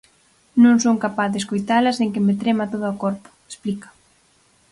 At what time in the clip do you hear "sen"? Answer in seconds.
1.97-2.09